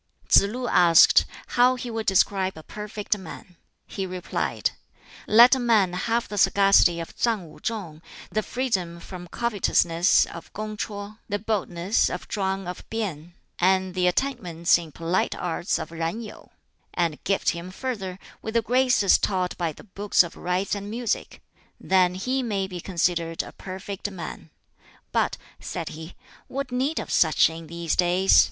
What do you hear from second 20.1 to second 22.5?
of Rites' and 'Music' then he